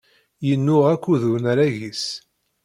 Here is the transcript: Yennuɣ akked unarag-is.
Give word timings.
Yennuɣ 0.47 0.83
akked 0.93 1.21
unarag-is. 1.33 2.05